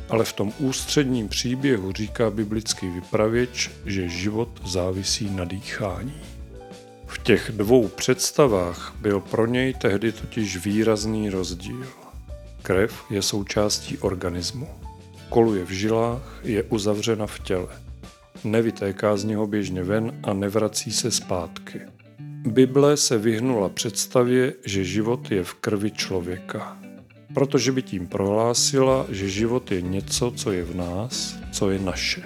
Ale 0.09 0.25
v 0.25 0.33
tom 0.33 0.53
ústředním 0.59 1.27
příběhu 1.27 1.91
říká 1.91 2.29
biblický 2.29 2.89
vypravěč, 2.89 3.71
že 3.85 4.09
život 4.09 4.49
závisí 4.65 5.29
na 5.29 5.45
dýchání. 5.45 6.13
V 7.05 7.23
těch 7.23 7.51
dvou 7.51 7.87
představách 7.87 8.95
byl 8.99 9.19
pro 9.19 9.45
něj 9.45 9.73
tehdy 9.73 10.11
totiž 10.11 10.57
výrazný 10.57 11.29
rozdíl. 11.29 11.87
Krev 12.61 13.03
je 13.09 13.21
součástí 13.21 13.97
organismu 13.97 14.86
koluje 15.29 15.65
v 15.65 15.69
žilách, 15.69 16.39
je 16.43 16.63
uzavřena 16.63 17.27
v 17.27 17.39
těle. 17.39 17.67
Nevytéká 18.43 19.17
z 19.17 19.23
něho 19.23 19.47
běžně 19.47 19.83
ven 19.83 20.19
a 20.23 20.33
nevrací 20.33 20.91
se 20.91 21.11
zpátky. 21.11 21.81
Bible 22.47 22.97
se 22.97 23.17
vyhnula 23.17 23.69
představě, 23.69 24.53
že 24.65 24.83
život 24.83 25.31
je 25.31 25.43
v 25.43 25.53
krvi 25.53 25.91
člověka. 25.91 26.77
Protože 27.33 27.71
by 27.71 27.81
tím 27.81 28.07
prohlásila, 28.07 29.05
že 29.09 29.29
život 29.29 29.71
je 29.71 29.81
něco, 29.81 30.31
co 30.35 30.51
je 30.51 30.63
v 30.63 30.75
nás, 30.75 31.35
co 31.51 31.69
je 31.69 31.79
naše. 31.79 32.21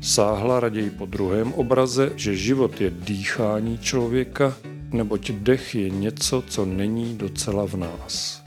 Sáhla 0.00 0.60
raději 0.60 0.90
po 0.90 1.06
druhém 1.06 1.52
obraze, 1.52 2.12
že 2.16 2.36
život 2.36 2.80
je 2.80 2.90
dýchání 2.90 3.78
člověka, 3.78 4.54
neboť 4.92 5.30
dech 5.30 5.74
je 5.74 5.90
něco, 5.90 6.42
co 6.48 6.64
není 6.64 7.18
docela 7.18 7.66
v 7.66 7.74
nás. 7.74 8.42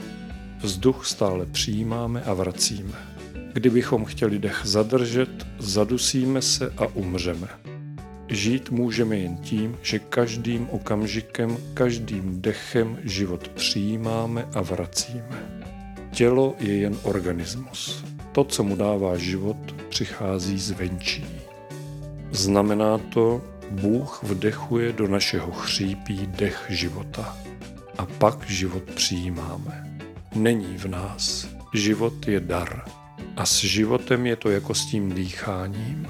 Vzduch 0.64 1.06
stále 1.06 1.46
přijímáme 1.46 2.24
a 2.24 2.34
vracíme. 2.34 3.13
Kdybychom 3.54 4.06
chtěli 4.06 4.40
dech 4.40 4.62
zadržet, 4.64 5.48
zadusíme 5.60 6.42
se 6.42 6.74
a 6.78 6.86
umřeme. 6.86 7.48
Žít 8.30 8.72
můžeme 8.72 9.18
jen 9.18 9.38
tím, 9.38 9.78
že 9.82 10.00
každým 10.00 10.70
okamžikem, 10.70 11.58
každým 11.74 12.42
dechem 12.42 13.00
život 13.04 13.48
přijímáme 13.48 14.48
a 14.54 14.62
vracíme. 14.62 15.64
Tělo 16.12 16.56
je 16.60 16.78
jen 16.78 16.98
organismus. 17.04 18.04
To, 18.32 18.44
co 18.44 18.64
mu 18.64 18.76
dává 18.76 19.18
život, 19.18 19.76
přichází 19.90 20.60
zvenčí. 20.60 21.26
Znamená 22.32 22.98
to, 22.98 23.42
Bůh 23.72 24.24
vdechuje 24.24 24.94
do 24.94 25.08
našeho 25.08 25.52
chřípí 25.52 26.28
dech 26.28 26.66
života. 26.70 27.38
A 27.98 28.06
pak 28.06 28.50
život 28.50 28.84
přijímáme. 28.84 30.00
Není 30.36 30.78
v 30.78 30.86
nás. 30.86 31.48
Život 31.74 32.28
je 32.28 32.40
dar. 32.40 33.03
A 33.38 33.46
s 33.46 33.60
životem 33.60 34.26
je 34.26 34.36
to 34.36 34.50
jako 34.50 34.74
s 34.74 34.86
tím 34.86 35.14
dýcháním. 35.14 36.08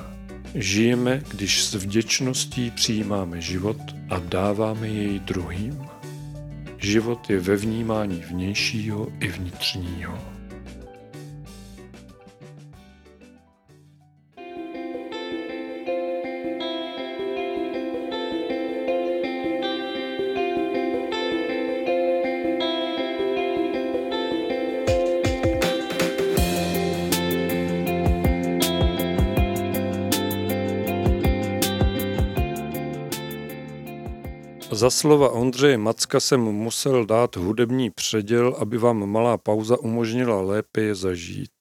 Žijeme, 0.56 1.22
když 1.32 1.64
s 1.64 1.74
vděčností 1.74 2.72
přijímáme 2.72 3.42
život 3.42 3.78
a 4.10 4.20
dáváme 4.20 4.88
jej 4.88 5.20
druhým. 5.20 5.80
Život 6.78 7.30
je 7.30 7.40
ve 7.40 7.56
vnímání 7.56 8.24
vnějšího 8.30 9.08
i 9.20 9.28
vnitřního. 9.28 10.33
Za 34.84 34.90
slova 34.90 35.30
Ondřeje 35.30 35.78
Macka 35.78 36.20
jsem 36.20 36.42
musel 36.42 37.06
dát 37.06 37.36
hudební 37.36 37.90
předěl, 37.90 38.56
aby 38.60 38.78
vám 38.78 39.06
malá 39.06 39.38
pauza 39.38 39.80
umožnila 39.80 40.42
lépe 40.42 40.82
je 40.82 40.96
zažít. 40.96 41.52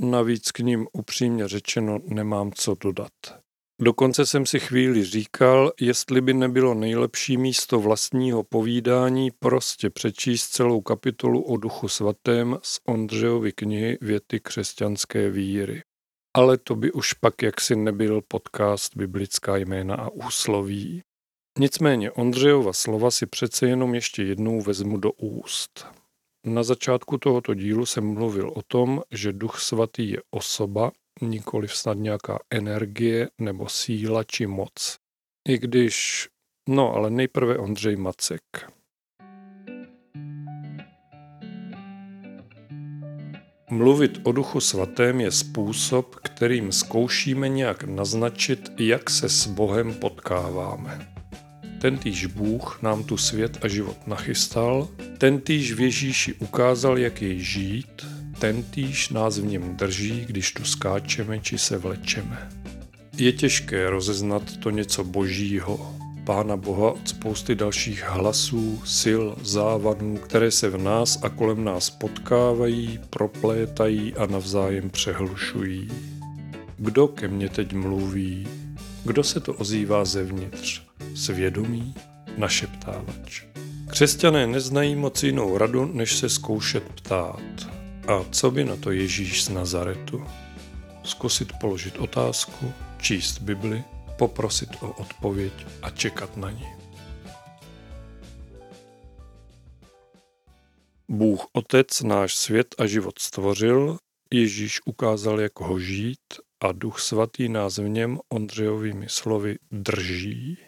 Navíc 0.00 0.50
k 0.50 0.58
ním 0.58 0.86
upřímně 0.92 1.48
řečeno 1.48 1.98
nemám 2.04 2.52
co 2.54 2.74
dodat. 2.74 3.12
Dokonce 3.80 4.26
jsem 4.26 4.46
si 4.46 4.60
chvíli 4.60 5.04
říkal, 5.04 5.72
jestli 5.80 6.20
by 6.20 6.34
nebylo 6.34 6.74
nejlepší 6.74 7.36
místo 7.36 7.80
vlastního 7.80 8.42
povídání 8.42 9.30
prostě 9.38 9.90
přečíst 9.90 10.48
celou 10.48 10.80
kapitolu 10.80 11.42
o 11.42 11.56
duchu 11.56 11.88
svatém 11.88 12.58
z 12.62 12.80
Ondřejovy 12.88 13.52
knihy 13.52 13.98
Věty 14.00 14.40
křesťanské 14.40 15.30
víry. 15.30 15.82
Ale 16.36 16.58
to 16.58 16.74
by 16.74 16.92
už 16.92 17.12
pak 17.12 17.42
jaksi 17.42 17.76
nebyl 17.76 18.20
podcast 18.28 18.96
Biblická 18.96 19.56
jména 19.56 19.94
a 19.94 20.08
úsloví. 20.08 21.02
Nicméně 21.58 22.10
Ondřejova 22.10 22.72
slova 22.72 23.10
si 23.10 23.26
přece 23.26 23.66
jenom 23.66 23.94
ještě 23.94 24.22
jednou 24.22 24.60
vezmu 24.60 24.96
do 24.96 25.12
úst. 25.12 25.86
Na 26.46 26.62
začátku 26.62 27.18
tohoto 27.18 27.54
dílu 27.54 27.86
jsem 27.86 28.14
mluvil 28.14 28.52
o 28.54 28.62
tom, 28.62 29.02
že 29.10 29.32
Duch 29.32 29.60
Svatý 29.60 30.10
je 30.10 30.18
osoba, 30.30 30.92
nikoli 31.22 31.68
snad 31.68 31.94
nějaká 31.94 32.38
energie 32.50 33.28
nebo 33.38 33.68
síla 33.68 34.24
či 34.24 34.46
moc. 34.46 34.98
I 35.48 35.58
když, 35.58 36.28
no 36.68 36.94
ale 36.94 37.10
nejprve 37.10 37.58
Ondřej 37.58 37.96
Macek. 37.96 38.42
Mluvit 43.70 44.20
o 44.24 44.32
Duchu 44.32 44.60
Svatém 44.60 45.20
je 45.20 45.30
způsob, 45.30 46.14
kterým 46.14 46.72
zkoušíme 46.72 47.48
nějak 47.48 47.84
naznačit, 47.84 48.72
jak 48.78 49.10
se 49.10 49.28
s 49.28 49.46
Bohem 49.46 49.94
potkáváme. 49.94 51.21
Tentýž 51.82 52.26
Bůh 52.26 52.78
nám 52.82 53.04
tu 53.04 53.16
svět 53.16 53.58
a 53.62 53.68
život 53.68 54.06
nachystal, 54.06 54.88
tentýž 55.18 55.72
v 55.72 55.80
Ježíši 55.80 56.34
ukázal, 56.34 56.98
jak 56.98 57.22
jej 57.22 57.40
žít, 57.40 58.06
tentýž 58.38 59.08
nás 59.08 59.38
v 59.38 59.44
něm 59.44 59.76
drží, 59.76 60.24
když 60.26 60.52
tu 60.52 60.64
skáčeme 60.64 61.40
či 61.40 61.58
se 61.58 61.78
vlečeme. 61.78 62.48
Je 63.16 63.32
těžké 63.32 63.90
rozeznat 63.90 64.56
to 64.56 64.70
něco 64.70 65.04
božího, 65.04 65.96
Pána 66.24 66.56
Boha 66.56 66.92
od 66.92 67.08
spousty 67.08 67.54
dalších 67.54 68.04
hlasů, 68.08 68.82
sil, 69.00 69.24
závanů, 69.42 70.16
které 70.16 70.50
se 70.50 70.68
v 70.68 70.78
nás 70.78 71.18
a 71.22 71.28
kolem 71.28 71.64
nás 71.64 71.90
potkávají, 71.90 73.00
proplétají 73.10 74.14
a 74.14 74.26
navzájem 74.26 74.90
přehlušují. 74.90 75.88
Kdo 76.76 77.08
ke 77.08 77.28
mně 77.28 77.48
teď 77.48 77.72
mluví? 77.72 78.48
Kdo 79.04 79.24
se 79.24 79.40
to 79.40 79.54
ozývá 79.54 80.04
zevnitř? 80.04 80.91
Svědomí? 81.14 81.94
Našeptávač. 82.36 83.44
Křesťané 83.90 84.46
neznají 84.46 84.96
moc 84.96 85.22
jinou 85.22 85.58
radu, 85.58 85.84
než 85.84 86.16
se 86.16 86.28
zkoušet 86.28 86.84
ptát. 86.84 87.68
A 88.08 88.24
co 88.30 88.50
by 88.50 88.64
na 88.64 88.76
to 88.76 88.90
Ježíš 88.90 89.44
z 89.44 89.48
Nazaretu? 89.48 90.26
Zkusit 91.04 91.52
položit 91.60 91.98
otázku, 91.98 92.72
číst 92.98 93.38
Bibli, 93.38 93.84
poprosit 94.18 94.70
o 94.80 94.92
odpověď 94.92 95.52
a 95.82 95.90
čekat 95.90 96.36
na 96.36 96.50
ní. 96.50 96.66
Bůh 101.08 101.46
Otec 101.52 102.02
náš 102.02 102.34
svět 102.34 102.74
a 102.78 102.86
život 102.86 103.18
stvořil, 103.18 103.98
Ježíš 104.34 104.80
ukázal, 104.86 105.40
jak 105.40 105.60
ho 105.60 105.78
žít 105.78 106.18
a 106.60 106.72
Duch 106.72 107.00
Svatý 107.00 107.48
nás 107.48 107.78
v 107.78 107.88
něm 107.88 108.18
Ondřejovými 108.28 109.06
slovy 109.08 109.56
drží. 109.70 110.58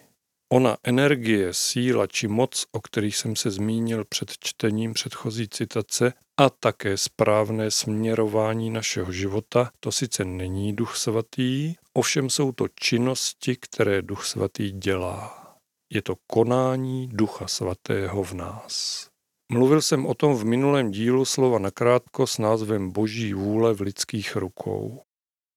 Ona 0.53 0.77
energie, 0.83 1.53
síla 1.53 2.07
či 2.07 2.27
moc, 2.27 2.65
o 2.71 2.81
kterých 2.81 3.17
jsem 3.17 3.35
se 3.35 3.51
zmínil 3.51 4.05
před 4.05 4.31
čtením 4.39 4.93
předchozí 4.93 5.49
citace, 5.49 6.13
a 6.37 6.49
také 6.49 6.97
správné 6.97 7.71
směrování 7.71 8.69
našeho 8.69 9.11
života, 9.11 9.71
to 9.79 9.91
sice 9.91 10.25
není 10.25 10.75
Duch 10.75 10.95
Svatý, 10.95 11.73
ovšem 11.93 12.29
jsou 12.29 12.51
to 12.51 12.67
činnosti, 12.79 13.55
které 13.55 14.01
Duch 14.01 14.25
Svatý 14.25 14.71
dělá. 14.71 15.45
Je 15.93 16.01
to 16.01 16.15
konání 16.27 17.07
Ducha 17.07 17.47
Svatého 17.47 18.23
v 18.23 18.33
nás. 18.33 19.07
Mluvil 19.51 19.81
jsem 19.81 20.05
o 20.05 20.13
tom 20.13 20.35
v 20.35 20.45
minulém 20.45 20.91
dílu 20.91 21.25
slova 21.25 21.59
nakrátko 21.59 22.27
s 22.27 22.37
názvem 22.37 22.91
Boží 22.91 23.33
vůle 23.33 23.73
v 23.73 23.81
lidských 23.81 24.35
rukou. 24.35 25.01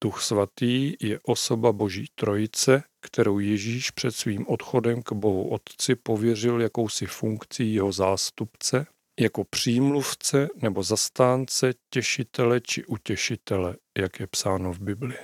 Duch 0.04 0.22
svatý 0.22 0.94
je 1.00 1.18
osoba 1.22 1.72
Boží 1.72 2.06
trojice, 2.14 2.82
kterou 3.00 3.38
Ježíš 3.38 3.90
před 3.90 4.12
svým 4.12 4.46
odchodem 4.48 5.02
k 5.02 5.12
Bohu 5.12 5.48
Otci 5.48 5.94
pověřil 5.94 6.60
jakousi 6.60 7.06
funkcí 7.06 7.74
jeho 7.74 7.92
zástupce, 7.92 8.86
jako 9.20 9.44
přímluvce 9.44 10.48
nebo 10.62 10.82
zastánce, 10.82 11.72
těšitele 11.90 12.60
či 12.60 12.84
utěšitele, 12.84 13.76
jak 13.98 14.20
je 14.20 14.26
psáno 14.26 14.72
v 14.72 14.80
Bibli. 14.80 15.14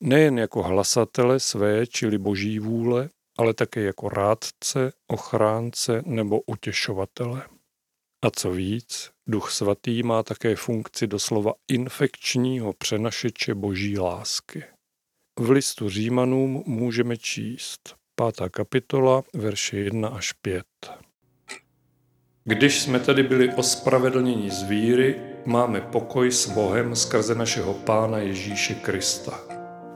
Nejen 0.00 0.38
jako 0.38 0.62
hlasatele 0.62 1.40
své, 1.40 1.86
čili 1.86 2.18
boží 2.18 2.58
vůle, 2.58 3.08
ale 3.38 3.54
také 3.54 3.80
jako 3.80 4.08
rádce, 4.08 4.92
ochránce 5.06 6.02
nebo 6.06 6.40
utěšovatele. 6.40 7.57
A 8.22 8.30
co 8.30 8.50
víc, 8.50 9.10
Duch 9.26 9.50
Svatý 9.50 10.02
má 10.02 10.22
také 10.22 10.56
funkci 10.56 11.06
doslova 11.06 11.52
infekčního 11.68 12.72
přenašeče 12.72 13.54
boží 13.54 13.98
lásky. 13.98 14.64
V 15.40 15.50
listu 15.50 15.88
Římanům 15.88 16.62
můžeme 16.66 17.16
číst 17.16 17.94
5. 18.36 18.48
kapitola, 18.50 19.22
verše 19.34 19.76
1 19.76 20.08
až 20.08 20.32
5. 20.32 20.64
Když 22.44 22.82
jsme 22.82 23.00
tedy 23.00 23.22
byli 23.22 23.54
ospravedlněni 23.54 24.50
z 24.50 24.62
víry, 24.62 25.20
máme 25.46 25.80
pokoj 25.80 26.32
s 26.32 26.48
Bohem 26.48 26.96
skrze 26.96 27.34
našeho 27.34 27.74
Pána 27.74 28.18
Ježíše 28.18 28.74
Krista. 28.74 29.47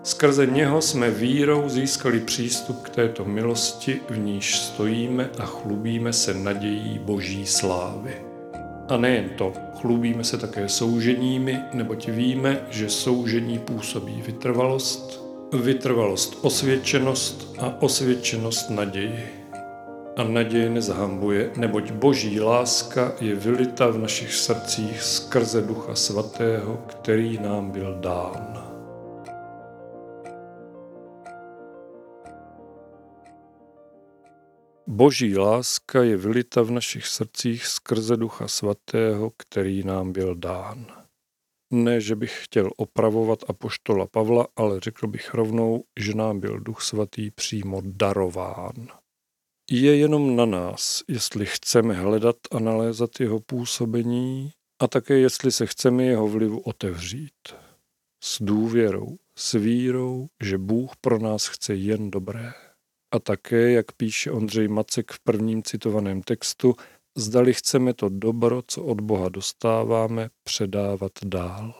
Skrze 0.04 0.46
něho 0.46 0.80
jsme 0.80 1.10
vírou 1.10 1.68
získali 1.68 2.20
přístup 2.20 2.82
k 2.82 2.88
této 2.88 3.24
milosti, 3.24 4.00
v 4.10 4.18
níž 4.18 4.58
stojíme 4.58 5.30
a 5.38 5.46
chlubíme 5.46 6.12
se 6.12 6.34
nadějí 6.34 6.98
Boží 6.98 7.46
slávy. 7.46 8.14
A 8.88 8.96
nejen 8.96 9.28
to, 9.38 9.52
chlubíme 9.80 10.24
se 10.24 10.38
také 10.38 10.68
souženími, 10.68 11.58
neboť 11.72 12.08
víme, 12.08 12.66
že 12.70 12.90
soužení 12.90 13.58
působí 13.58 14.22
vytrvalost, 14.26 15.24
vytrvalost 15.52 16.38
osvědčenost 16.42 17.54
a 17.58 17.82
osvědčenost 17.82 18.70
naději. 18.70 19.28
A 20.16 20.22
naděje 20.22 20.70
nezahambuje, 20.70 21.50
neboť 21.56 21.90
boží 21.90 22.40
láska 22.40 23.12
je 23.20 23.34
vylita 23.34 23.86
v 23.86 23.98
našich 23.98 24.34
srdcích 24.34 25.02
skrze 25.02 25.62
Ducha 25.62 25.94
Svatého, 25.94 26.78
který 26.86 27.38
nám 27.42 27.70
byl 27.70 27.96
dán. 28.00 28.61
Boží 34.86 35.38
láska 35.38 36.02
je 36.02 36.16
vylita 36.16 36.62
v 36.62 36.70
našich 36.70 37.06
srdcích 37.06 37.66
skrze 37.66 38.16
Ducha 38.16 38.48
Svatého, 38.48 39.30
který 39.36 39.82
nám 39.84 40.12
byl 40.12 40.34
dán. 40.34 40.86
Ne, 41.70 42.00
že 42.00 42.16
bych 42.16 42.44
chtěl 42.44 42.70
opravovat 42.76 43.38
apoštola 43.48 44.06
Pavla, 44.06 44.46
ale 44.56 44.80
řekl 44.80 45.06
bych 45.06 45.34
rovnou, 45.34 45.84
že 45.98 46.14
nám 46.14 46.40
byl 46.40 46.60
Duch 46.60 46.82
Svatý 46.82 47.30
přímo 47.30 47.82
darován. 47.84 48.88
Je 49.70 49.96
jenom 49.96 50.36
na 50.36 50.46
nás, 50.46 51.02
jestli 51.08 51.46
chceme 51.46 51.94
hledat 51.94 52.36
a 52.50 52.58
nalézat 52.58 53.20
jeho 53.20 53.40
působení 53.40 54.52
a 54.78 54.88
také 54.88 55.18
jestli 55.18 55.52
se 55.52 55.66
chceme 55.66 56.04
jeho 56.04 56.28
vlivu 56.28 56.60
otevřít. 56.60 57.54
S 58.24 58.42
důvěrou, 58.42 59.16
s 59.38 59.52
vírou, 59.52 60.26
že 60.42 60.58
Bůh 60.58 60.96
pro 61.00 61.18
nás 61.18 61.46
chce 61.46 61.74
jen 61.74 62.10
dobré. 62.10 62.52
A 63.12 63.18
také, 63.18 63.72
jak 63.72 63.92
píše 63.92 64.30
Ondřej 64.30 64.68
Macek 64.68 65.12
v 65.12 65.20
prvním 65.20 65.62
citovaném 65.62 66.22
textu, 66.22 66.74
zdali 67.16 67.54
chceme 67.54 67.94
to 67.94 68.08
dobro, 68.08 68.62
co 68.66 68.84
od 68.84 69.00
Boha 69.00 69.28
dostáváme, 69.28 70.30
předávat 70.44 71.12
dál. 71.24 71.74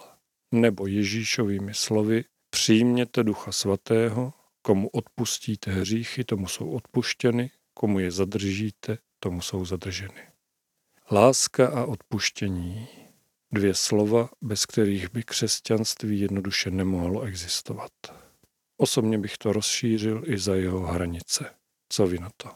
Nebo 0.55 0.87
Ježíšovými 0.87 1.75
slovy, 1.75 2.25
přijměte 2.51 3.25
Ducha 3.25 3.53
Svatého, 3.53 4.33
komu 4.63 4.89
odpustíte 4.89 5.71
hříchy, 5.71 6.25
tomu 6.25 6.49
jsou 6.49 6.71
odpuštěny, 6.71 7.51
komu 7.75 7.99
je 7.99 8.11
zadržíte, 8.11 8.99
tomu 9.21 9.41
jsou 9.41 9.65
zadrženy. 9.65 10.23
Láska 11.11 11.69
a 11.69 11.85
odpuštění. 11.85 12.89
Dvě 13.53 13.75
slova, 13.75 14.29
bez 14.43 14.67
kterých 14.67 15.13
by 15.13 15.23
křesťanství 15.23 16.21
jednoduše 16.21 16.71
nemohlo 16.71 17.23
existovat. 17.23 18.22
Osobně 18.83 19.19
bych 19.19 19.39
to 19.39 19.53
rozšířil 19.53 20.23
i 20.27 20.39
za 20.39 20.55
jeho 20.55 20.81
hranice. 20.81 21.51
Co 21.89 22.07
vy 22.07 22.19
na 22.19 22.31
to? 22.37 22.49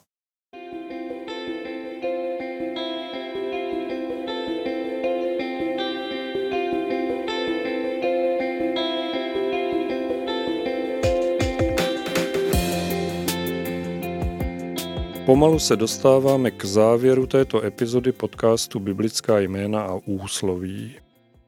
Pomalu 15.27 15.59
se 15.59 15.77
dostáváme 15.77 16.51
k 16.51 16.65
závěru 16.65 17.27
této 17.27 17.65
epizody 17.65 18.13
podcastu 18.13 18.81
Biblická 18.81 19.39
jména 19.39 19.83
a 19.83 19.95
úsloví. 20.05 20.97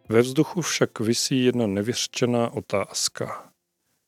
Ve 0.09 0.21
vzduchu 0.21 0.61
však 0.61 1.01
visí 1.01 1.45
jedna 1.45 1.67
nevyřčená 1.67 2.51
otázka. 2.53 3.49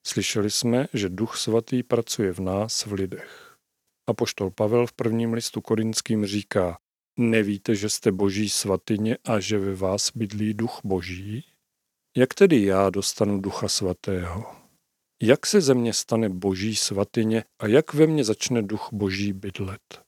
Slyšeli 0.06 0.50
jsme, 0.50 0.86
že 0.94 1.08
Duch 1.08 1.36
Svatý 1.36 1.82
pracuje 1.82 2.32
v 2.32 2.38
nás, 2.40 2.86
v 2.86 2.92
lidech. 2.92 3.56
A 4.08 4.14
poštol 4.14 4.50
Pavel 4.50 4.86
v 4.86 4.92
prvním 4.92 5.32
listu 5.32 5.60
korinským 5.60 6.26
říká, 6.26 6.78
nevíte, 7.18 7.74
že 7.74 7.88
jste 7.88 8.12
boží 8.12 8.48
svatyně 8.48 9.18
a 9.24 9.40
že 9.40 9.58
ve 9.58 9.74
vás 9.74 10.10
bydlí 10.14 10.54
duch 10.54 10.80
boží? 10.84 11.44
Jak 12.16 12.34
tedy 12.34 12.64
já 12.64 12.90
dostanu 12.90 13.40
ducha 13.40 13.68
svatého? 13.68 14.60
Jak 15.22 15.46
se 15.46 15.60
ze 15.60 15.74
mě 15.74 15.92
stane 15.92 16.28
boží 16.28 16.76
svatyně 16.76 17.44
a 17.58 17.66
jak 17.66 17.94
ve 17.94 18.06
mně 18.06 18.24
začne 18.24 18.62
duch 18.62 18.88
boží 18.92 19.32
bydlet? 19.32 20.00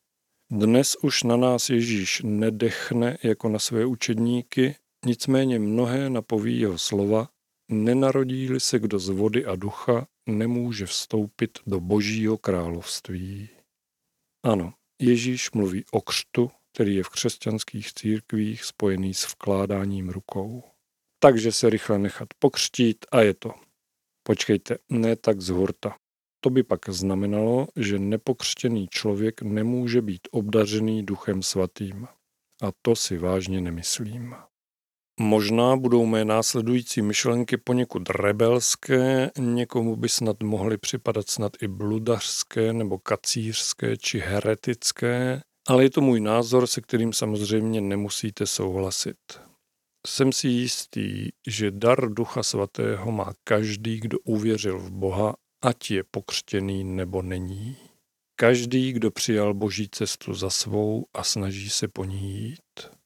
Dnes 0.50 0.96
už 1.02 1.22
na 1.22 1.36
nás 1.36 1.70
Ježíš 1.70 2.22
nedechne 2.24 3.18
jako 3.22 3.48
na 3.48 3.58
své 3.58 3.86
učedníky, 3.86 4.76
nicméně 5.06 5.58
mnohé 5.58 6.10
napoví 6.10 6.60
jeho 6.60 6.78
slova, 6.78 7.28
nenarodí-li 7.72 8.60
se 8.60 8.78
kdo 8.78 8.98
z 8.98 9.08
vody 9.08 9.46
a 9.46 9.56
ducha, 9.56 10.06
nemůže 10.26 10.86
vstoupit 10.86 11.58
do 11.66 11.80
božího 11.80 12.38
království. 12.38 13.48
Ano, 14.44 14.72
Ježíš 15.02 15.50
mluví 15.50 15.84
o 15.90 16.00
křtu, 16.00 16.50
který 16.72 16.94
je 16.94 17.02
v 17.02 17.08
křesťanských 17.08 17.92
církvích 17.92 18.64
spojený 18.64 19.14
s 19.14 19.32
vkládáním 19.32 20.08
rukou. 20.08 20.62
Takže 21.18 21.52
se 21.52 21.70
rychle 21.70 21.98
nechat 21.98 22.28
pokřtít 22.38 23.06
a 23.12 23.20
je 23.20 23.34
to. 23.34 23.54
Počkejte, 24.22 24.78
ne 24.88 25.16
tak 25.16 25.40
z 25.40 25.48
hurta. 25.48 25.96
To 26.40 26.50
by 26.50 26.62
pak 26.62 26.88
znamenalo, 26.88 27.66
že 27.76 27.98
nepokřtěný 27.98 28.88
člověk 28.88 29.42
nemůže 29.42 30.02
být 30.02 30.28
obdařený 30.30 31.06
duchem 31.06 31.42
svatým. 31.42 32.08
A 32.62 32.72
to 32.82 32.96
si 32.96 33.18
vážně 33.18 33.60
nemyslím. 33.60 34.34
Možná 35.20 35.76
budou 35.76 36.06
mé 36.06 36.24
následující 36.24 37.02
myšlenky 37.02 37.56
poněkud 37.56 38.10
rebelské, 38.10 39.30
někomu 39.38 39.96
by 39.96 40.08
snad 40.08 40.42
mohly 40.42 40.78
připadat 40.78 41.30
snad 41.30 41.52
i 41.62 41.68
bludařské 41.68 42.72
nebo 42.72 42.98
kacířské 42.98 43.96
či 43.96 44.18
heretické, 44.18 45.40
ale 45.68 45.82
je 45.82 45.90
to 45.90 46.00
můj 46.00 46.20
názor, 46.20 46.66
se 46.66 46.80
kterým 46.80 47.12
samozřejmě 47.12 47.80
nemusíte 47.80 48.46
souhlasit. 48.46 49.16
Jsem 50.06 50.32
si 50.32 50.48
jistý, 50.48 51.28
že 51.46 51.70
dar 51.70 52.12
Ducha 52.12 52.42
Svatého 52.42 53.12
má 53.12 53.32
každý, 53.44 54.00
kdo 54.00 54.18
uvěřil 54.24 54.78
v 54.78 54.90
Boha, 54.90 55.34
ať 55.64 55.90
je 55.90 56.04
pokřtěný 56.10 56.84
nebo 56.84 57.22
není. 57.22 57.76
Každý, 58.36 58.92
kdo 58.92 59.10
přijal 59.10 59.54
Boží 59.54 59.88
cestu 59.88 60.34
za 60.34 60.50
svou 60.50 61.04
a 61.14 61.24
snaží 61.24 61.70
se 61.70 61.88
po 61.88 62.04
ní 62.04 62.42
jít. 62.42 63.01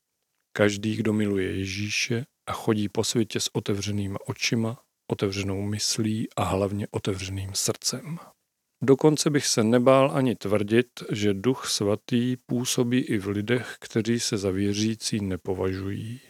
Každý, 0.57 0.97
kdo 0.97 1.13
miluje 1.13 1.57
Ježíše 1.57 2.25
a 2.49 2.53
chodí 2.53 2.89
po 2.89 3.05
světě 3.05 3.41
s 3.41 3.55
otevřenýma 3.55 4.19
očima, 4.27 4.81
otevřenou 5.11 5.63
myslí 5.63 6.29
a 6.37 6.45
hlavně 6.45 6.87
otevřeným 6.91 7.51
srdcem. 7.55 8.19
Dokonce 8.83 9.31
bych 9.31 9.47
se 9.47 9.65
nebál 9.65 10.11
ani 10.15 10.35
tvrdit, 10.35 10.87
že 11.13 11.35
Duch 11.35 11.67
Svatý 11.67 12.37
působí 12.47 12.99
i 12.99 13.19
v 13.19 13.27
lidech, 13.27 13.77
kteří 13.81 14.21
se 14.21 14.37
za 14.37 14.51
věřící 14.51 15.21
nepovažují. 15.21 16.21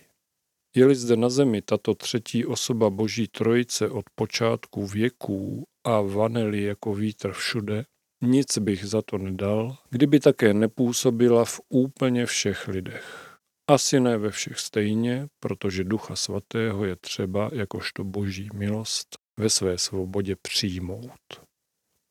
Je-li 0.77 0.95
zde 0.95 1.17
na 1.17 1.29
zemi 1.29 1.63
tato 1.63 1.95
třetí 1.95 2.47
osoba 2.47 2.91
Boží 2.91 3.29
trojice 3.29 3.89
od 3.89 4.05
počátku 4.15 4.87
věků 4.87 5.65
a 5.85 6.01
vaneli 6.01 6.63
jako 6.63 6.95
vítr 6.95 7.33
všude, 7.33 7.85
nic 8.23 8.59
bych 8.59 8.85
za 8.85 9.03
to 9.03 9.19
nedal, 9.19 9.77
kdyby 9.91 10.21
také 10.21 10.55
nepůsobila 10.55 11.45
v 11.45 11.61
úplně 11.69 12.27
všech 12.27 12.69
lidech. 12.69 13.26
Asi 13.69 14.01
ne 14.01 14.19
ve 14.19 14.31
všech 14.31 14.59
stejně, 14.59 15.27
protože 15.41 15.85
Ducha 15.85 16.17
Svatého 16.17 16.85
je 16.85 16.97
třeba, 16.97 17.51
jakožto 17.53 18.05
boží 18.05 18.49
milost, 18.55 19.09
ve 19.39 19.51
své 19.51 19.79
svobodě 19.79 20.37
přijmout. 20.43 21.47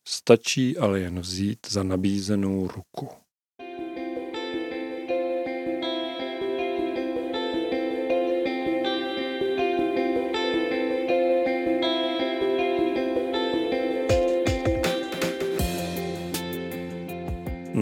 Stačí 0.08 0.78
ale 0.78 1.00
jen 1.00 1.20
vzít 1.20 1.60
za 1.70 1.84
nabízenou 1.84 2.68
ruku. 2.68 3.10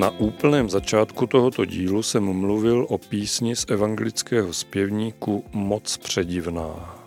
Na 0.04 0.10
úplném 0.10 0.70
začátku 0.70 1.28
tohoto 1.28 1.66
dílu 1.66 2.04
jsem 2.04 2.24
mluvil 2.24 2.86
o 2.90 2.98
písni 2.98 3.56
z 3.56 3.66
evangelického 3.70 4.54
zpěvníku 4.54 5.44
Moc 5.54 5.98
předivná. 5.98 7.00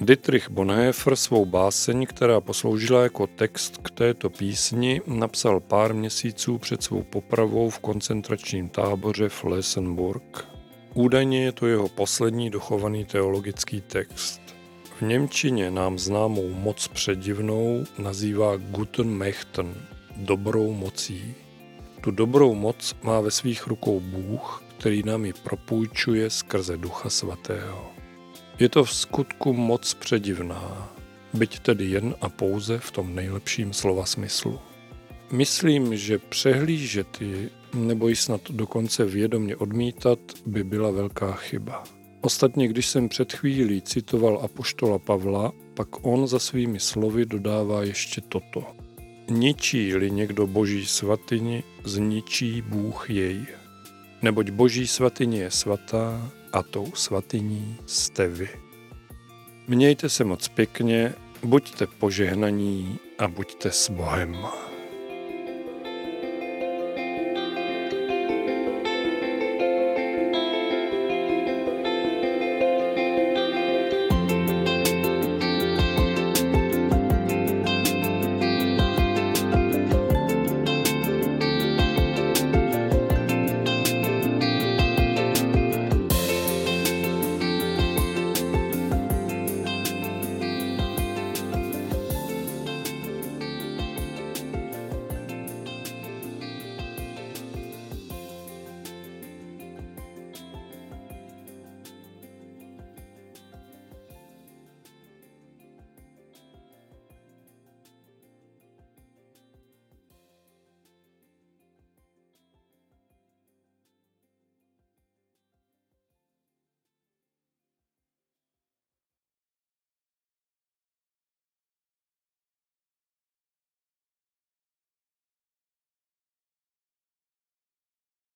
Dietrich 0.00 0.50
Bonhoeffer 0.50 1.16
svou 1.16 1.44
báseň, 1.44 2.06
která 2.06 2.40
posloužila 2.40 3.02
jako 3.02 3.26
text 3.26 3.76
k 3.76 3.90
této 3.90 4.30
písni, 4.30 5.00
napsal 5.06 5.60
pár 5.60 5.94
měsíců 5.94 6.58
před 6.58 6.82
svou 6.82 7.02
popravou 7.02 7.70
v 7.70 7.78
koncentračním 7.78 8.68
táboře 8.68 9.28
Flessenburg. 9.28 10.48
Údajně 10.94 11.44
je 11.44 11.52
to 11.52 11.66
jeho 11.66 11.88
poslední 11.88 12.50
dochovaný 12.50 13.04
teologický 13.04 13.80
text. 13.80 14.40
V 14.98 15.02
Němčině 15.02 15.70
nám 15.70 15.98
známou 15.98 16.50
moc 16.50 16.88
předivnou 16.88 17.84
nazývá 17.98 18.56
Guten 18.56 19.18
Mächten, 19.18 19.74
dobrou 20.16 20.72
mocí. 20.72 21.45
Tu 22.06 22.12
dobrou 22.12 22.54
moc 22.54 22.96
má 23.02 23.20
ve 23.20 23.30
svých 23.30 23.66
rukou 23.66 24.00
Bůh, 24.00 24.62
který 24.78 25.02
nám 25.02 25.24
ji 25.24 25.32
propůjčuje 25.32 26.30
skrze 26.30 26.76
Ducha 26.76 27.10
Svatého. 27.10 27.90
Je 28.58 28.68
to 28.68 28.84
v 28.84 28.94
skutku 28.94 29.52
moc 29.52 29.94
předivná, 29.94 30.92
byť 31.34 31.58
tedy 31.58 31.84
jen 31.84 32.14
a 32.20 32.28
pouze 32.28 32.78
v 32.78 32.90
tom 32.90 33.14
nejlepším 33.14 33.72
slova 33.72 34.06
smyslu. 34.06 34.58
Myslím, 35.32 35.96
že 35.96 36.18
přehlížet 36.18 37.20
ji, 37.20 37.50
nebo 37.74 38.08
ji 38.08 38.16
snad 38.16 38.40
dokonce 38.50 39.04
vědomně 39.04 39.56
odmítat, 39.56 40.18
by 40.46 40.64
byla 40.64 40.90
velká 40.90 41.32
chyba. 41.32 41.84
Ostatně, 42.20 42.68
když 42.68 42.86
jsem 42.86 43.08
před 43.08 43.32
chvílí 43.32 43.82
citoval 43.82 44.40
apoštola 44.42 44.98
Pavla, 44.98 45.52
pak 45.74 46.06
on 46.06 46.26
za 46.26 46.38
svými 46.38 46.80
slovy 46.80 47.26
dodává 47.26 47.82
ještě 47.82 48.20
toto– 48.20 48.64
Ničí-li 49.30 50.10
někdo 50.10 50.46
boží 50.46 50.86
svatyni, 50.86 51.62
zničí 51.84 52.62
Bůh 52.62 53.10
jej. 53.10 53.46
Neboť 54.22 54.50
boží 54.50 54.86
svatyně 54.86 55.38
je 55.38 55.50
svatá 55.50 56.32
a 56.52 56.62
tou 56.62 56.92
svatyní 56.94 57.76
jste 57.86 58.28
vy. 58.28 58.48
Mějte 59.68 60.08
se 60.08 60.24
moc 60.24 60.48
pěkně, 60.48 61.14
buďte 61.42 61.86
požehnaní 61.86 62.98
a 63.18 63.28
buďte 63.28 63.70
s 63.70 63.90
Bohem. 63.90 64.36